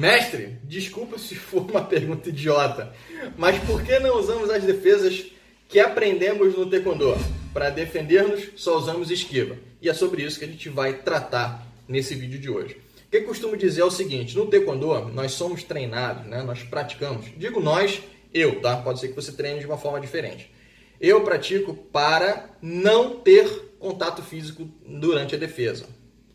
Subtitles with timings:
[0.00, 2.90] Mestre, desculpa se for uma pergunta idiota,
[3.36, 5.26] mas por que não usamos as defesas
[5.68, 7.14] que aprendemos no Taekwondo?
[7.52, 9.58] Para defender-nos, só usamos esquiva.
[9.82, 12.78] E é sobre isso que a gente vai tratar nesse vídeo de hoje.
[13.06, 16.42] O que eu costumo dizer é o seguinte: no Taekwondo, nós somos treinados, né?
[16.42, 17.26] nós praticamos.
[17.36, 18.00] Digo nós,
[18.32, 18.78] eu, tá?
[18.78, 20.50] Pode ser que você treine de uma forma diferente.
[20.98, 23.46] Eu pratico para não ter
[23.78, 25.84] contato físico durante a defesa.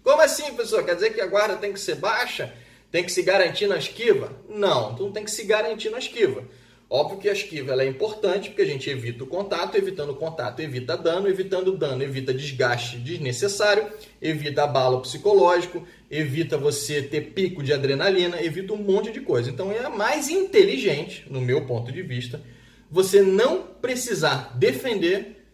[0.04, 0.86] Como assim, professor?
[0.86, 2.54] Quer dizer que a guarda tem que ser baixa?
[2.96, 4.32] Tem que se garantir na esquiva?
[4.48, 6.46] Não, tu não tem que se garantir na esquiva.
[6.90, 10.62] Óbvio que a esquiva é importante porque a gente evita o contato, evitando o contato
[10.62, 13.92] evita dano, evitando dano evita desgaste desnecessário,
[14.22, 19.50] evita abalo psicológico, evita você ter pico de adrenalina, evita um monte de coisa.
[19.50, 22.42] Então é mais inteligente, no meu ponto de vista,
[22.90, 25.46] você não precisar defender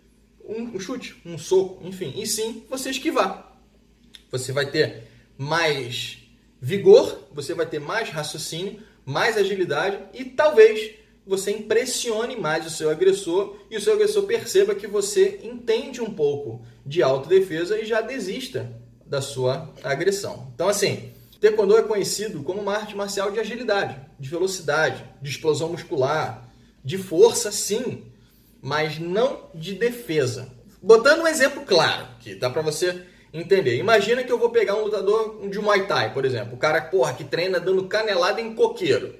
[0.47, 3.59] um chute, um soco, enfim, e sim você esquivar.
[4.29, 5.07] Você vai ter
[5.39, 6.20] mais
[6.61, 10.91] vigor, você vai ter mais raciocínio, mais agilidade e talvez
[11.25, 16.13] você impressione mais o seu agressor e o seu agressor perceba que você entende um
[16.13, 18.71] pouco de autodefesa e já desista
[19.05, 20.51] da sua agressão.
[20.53, 25.69] Então, assim, Taekwondo é conhecido como uma arte marcial de agilidade, de velocidade, de explosão
[25.69, 26.47] muscular,
[26.83, 28.03] de força, sim,
[28.61, 30.49] mas não de defesa.
[30.81, 33.03] Botando um exemplo claro, que dá para você
[33.33, 33.75] entender.
[33.77, 37.13] Imagina que eu vou pegar um lutador de Muay Thai, por exemplo, o cara, porra,
[37.13, 39.15] que treina dando canelada em coqueiro.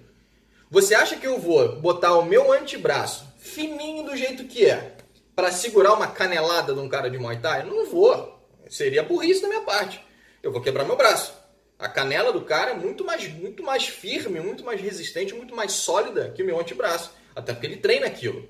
[0.69, 4.95] Você acha que eu vou botar o meu antebraço fininho do jeito que é
[5.35, 7.63] para segurar uma canelada de um cara de Muay Thai?
[7.63, 8.39] Não vou.
[8.69, 10.01] Seria burrice da minha parte.
[10.41, 11.33] Eu vou quebrar meu braço.
[11.77, 15.71] A canela do cara é muito mais, muito mais firme, muito mais resistente, muito mais
[15.71, 17.11] sólida que o meu antebraço.
[17.35, 18.47] Até porque ele treina aquilo.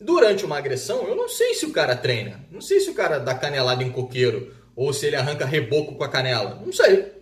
[0.00, 2.44] Durante uma agressão, eu não sei se o cara treina.
[2.52, 6.04] Não sei se o cara dá canelada em coqueiro ou se ele arranca reboco com
[6.04, 6.62] a canela.
[6.64, 7.12] Não sei.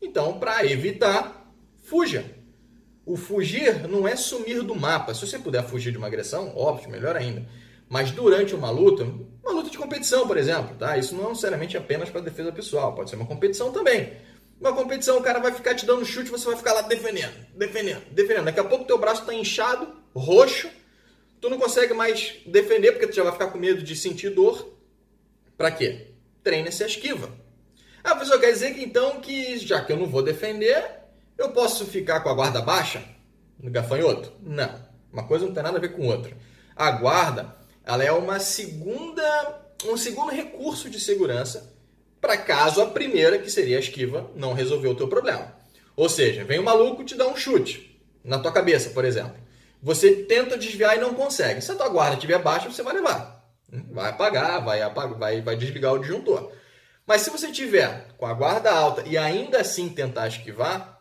[0.00, 1.46] Então, para evitar,
[1.82, 2.24] fuja.
[3.04, 5.12] O fugir não é sumir do mapa.
[5.12, 7.46] Se você puder fugir de uma agressão, óbvio, melhor ainda.
[7.86, 9.04] Mas durante uma luta,
[9.44, 10.96] uma luta de competição, por exemplo, tá?
[10.96, 14.14] Isso não é necessariamente apenas para defesa pessoal, pode ser uma competição também.
[14.58, 18.04] Uma competição, o cara vai ficar te dando chute, você vai ficar lá defendendo, defendendo,
[18.10, 18.46] defendendo.
[18.46, 20.70] Daqui a pouco teu braço está inchado, roxo,
[21.42, 24.72] tu não consegue mais defender porque tu já vai ficar com medo de sentir dor.
[25.58, 26.11] Para quê?
[26.42, 27.30] Treina-se a esquiva.
[28.02, 31.02] Ah, professor, quer dizer que então que já que eu não vou defender,
[31.38, 33.02] eu posso ficar com a guarda baixa
[33.58, 34.32] no gafanhoto?
[34.42, 34.92] Não.
[35.12, 36.36] Uma coisa não tem nada a ver com outra.
[36.74, 37.54] A guarda,
[37.84, 41.72] ela é uma segunda, um segundo recurso de segurança
[42.20, 45.52] para caso a primeira, que seria a esquiva, não resolveu o teu problema.
[45.96, 49.34] Ou seja, vem um maluco te dá um chute na tua cabeça, por exemplo.
[49.82, 51.60] Você tenta desviar e não consegue.
[51.60, 53.41] Se a tua guarda estiver baixa, você vai levar.
[53.90, 56.52] Vai apagar, vai, apagar, vai, vai desligar o disjuntor.
[57.06, 61.00] Mas se você tiver com a guarda alta e ainda assim tentar esquivar,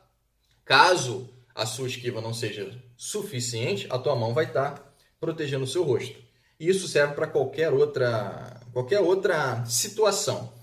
[0.64, 5.84] caso a sua esquiva não seja suficiente, a tua mão vai estar protegendo o seu
[5.84, 6.18] rosto.
[6.58, 10.54] E isso serve para qualquer outra, qualquer outra situação.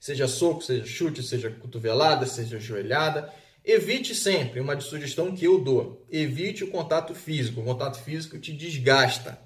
[0.00, 3.32] Seja soco, seja chute, seja cotovelada, seja joelhada.
[3.62, 7.60] Evite sempre, uma sugestão que eu dou, evite o contato físico.
[7.60, 9.38] O contato físico te desgasta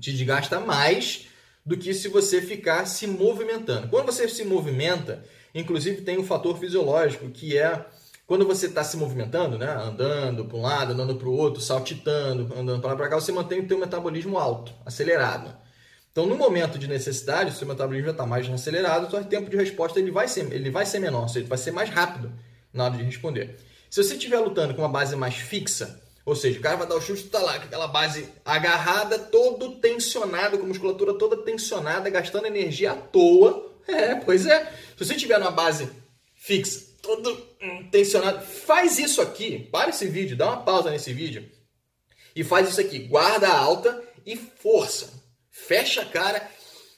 [0.00, 1.26] te desgasta mais
[1.64, 3.88] do que se você ficar se movimentando.
[3.88, 5.24] Quando você se movimenta,
[5.54, 7.86] inclusive tem um fator fisiológico que é
[8.26, 12.52] quando você está se movimentando, né, andando para um lado, andando para o outro, saltitando,
[12.58, 15.54] andando para lá para cá, você mantém o seu metabolismo alto, acelerado.
[16.10, 19.50] Então, no momento de necessidade, o seu metabolismo já está mais acelerado, o seu tempo
[19.50, 22.32] de resposta ele vai ser, ele vai ser menor, ou seja, vai ser mais rápido
[22.72, 23.56] na hora de responder.
[23.90, 26.96] Se você estiver lutando com uma base mais fixa, ou seja, o cara vai dar
[26.96, 32.46] o chute, tá lá aquela base agarrada, todo tensionado, com a musculatura toda tensionada, gastando
[32.46, 33.72] energia à toa.
[33.86, 34.64] É, pois é.
[34.96, 35.90] Se você tiver numa base
[36.34, 37.36] fixa, todo
[37.90, 39.68] tensionado, faz isso aqui.
[39.70, 41.46] Para esse vídeo, dá uma pausa nesse vídeo
[42.34, 43.00] e faz isso aqui.
[43.00, 45.12] Guarda alta e força.
[45.50, 46.48] Fecha a cara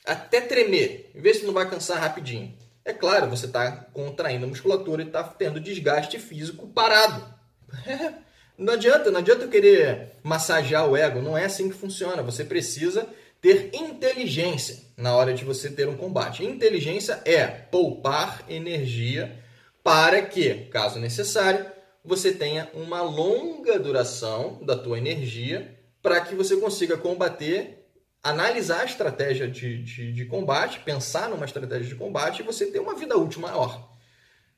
[0.04, 1.10] até tremer.
[1.16, 2.56] Vê se não vai cansar rapidinho.
[2.84, 7.34] É claro, você está contraindo a musculatura e está tendo desgaste físico parado.
[7.84, 8.25] É.
[8.58, 12.22] Não adianta, não adianta eu querer massagear o ego, não é assim que funciona.
[12.22, 13.06] Você precisa
[13.40, 16.44] ter inteligência na hora de você ter um combate.
[16.44, 19.38] Inteligência é poupar energia
[19.84, 21.66] para que, caso necessário,
[22.04, 27.84] você tenha uma longa duração da tua energia para que você consiga combater,
[28.22, 32.78] analisar a estratégia de, de, de combate, pensar numa estratégia de combate e você ter
[32.78, 33.92] uma vida útil maior.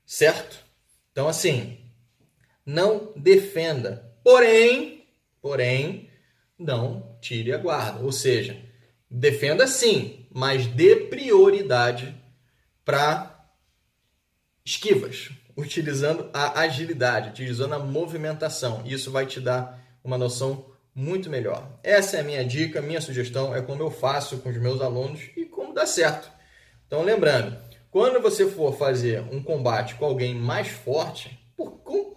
[0.06, 0.65] Certo?
[1.11, 1.88] Então, assim,
[2.69, 4.12] não defenda.
[4.23, 5.09] Porém,
[5.41, 6.11] porém,
[6.59, 8.05] não tire a guarda.
[8.05, 8.62] Ou seja,
[9.11, 12.15] defenda sim, mas dê prioridade
[12.85, 13.50] para
[14.62, 15.31] esquivas.
[15.56, 18.82] utilizando a agilidade, utilizando a movimentação.
[18.87, 21.81] Isso vai te dar uma noção muito melhor.
[21.82, 25.21] Essa é a minha dica, minha sugestão, é como eu faço com os meus alunos
[25.37, 26.31] e como dá certo.
[26.87, 27.59] Então, lembrando,
[27.91, 32.07] quando você for fazer um combate com alguém mais forte, por, com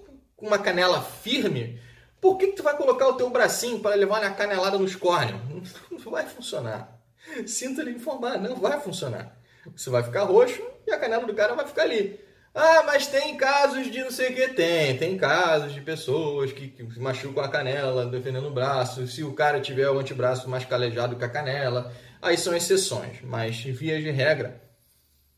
[0.41, 1.79] uma canela firme,
[2.19, 5.41] por que, que tu vai colocar o teu bracinho para levar na canelada nos córneos?
[5.91, 6.99] Não vai funcionar.
[7.45, 9.37] Sinta lhe informar, não vai funcionar.
[9.75, 12.19] Você vai ficar roxo e a canela do cara vai ficar ali.
[12.53, 14.97] Ah, mas tem casos de não sei o que tem.
[14.97, 19.07] Tem casos de pessoas que, que machucam a canela defendendo o braço.
[19.07, 23.21] Se o cara tiver o antebraço mais calejado que a canela, aí são exceções.
[23.23, 24.61] Mas, via de regra,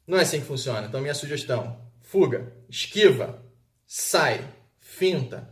[0.07, 0.87] não é assim que funciona.
[0.87, 3.43] Então, minha sugestão: fuga, esquiva,
[3.85, 4.43] sai,
[4.93, 5.49] finta.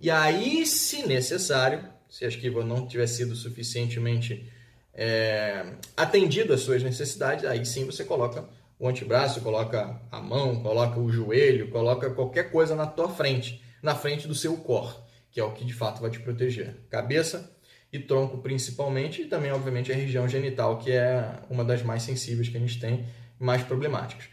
[0.00, 4.50] E aí, se necessário, se a esquiva não tiver sido suficientemente
[4.92, 8.48] é, atendido às suas necessidades, aí sim você coloca
[8.78, 13.94] o antebraço, coloca a mão, coloca o joelho, coloca qualquer coisa na tua frente, na
[13.94, 14.94] frente do seu core,
[15.30, 16.76] que é o que de fato vai te proteger.
[16.88, 17.54] Cabeça
[17.92, 22.48] e tronco principalmente, e também, obviamente, a região genital, que é uma das mais sensíveis
[22.48, 23.06] que a gente tem,
[23.38, 24.28] mais problemáticas.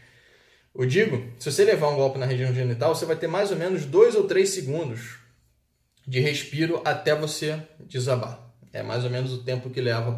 [0.78, 3.56] Eu digo, se você levar um golpe na região genital, você vai ter mais ou
[3.56, 5.16] menos dois ou três segundos
[6.06, 8.48] de respiro até você desabar.
[8.72, 10.16] É mais ou menos o tempo que leva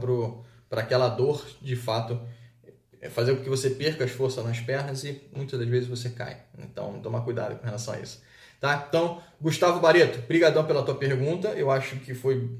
[0.68, 2.20] para aquela dor, de fato,
[3.00, 6.10] é fazer com que você perca as forças nas pernas e muitas das vezes você
[6.10, 6.42] cai.
[6.58, 8.20] Então, toma cuidado com relação a isso.
[8.60, 8.84] Tá?
[8.86, 11.48] Então, Gustavo Barreto, brigadão pela tua pergunta.
[11.48, 12.50] Eu acho que foi...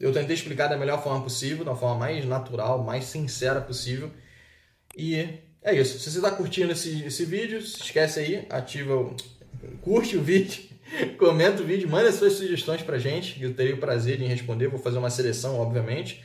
[0.00, 4.10] Eu tentei explicar da melhor forma possível, da forma mais natural, mais sincera possível.
[4.96, 5.98] E é isso.
[5.98, 9.16] Se você está curtindo esse, esse vídeo, se esquece aí, ativa o...
[9.82, 10.62] Curte o vídeo,
[11.18, 13.42] comenta o vídeo, manda suas sugestões pra gente.
[13.42, 14.68] Eu terei o prazer em responder.
[14.68, 16.24] Vou fazer uma seleção, obviamente.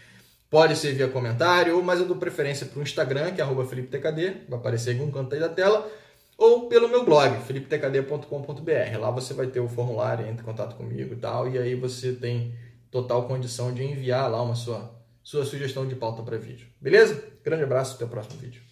[0.50, 4.60] Pode ser via comentário, mas eu dou preferência para o Instagram, que é FelipeTKD, vai
[4.60, 5.92] aparecer em algum canto aí da tela,
[6.38, 8.98] ou pelo meu blog, felipetKD.com.br.
[9.00, 12.14] Lá você vai ter o formulário, entre em contato comigo e tal, e aí você
[12.14, 12.54] tem
[12.92, 16.68] total condição de enviar lá uma sua, sua sugestão de pauta para vídeo.
[16.80, 17.22] Beleza?
[17.44, 18.65] Grande abraço, até o próximo vídeo.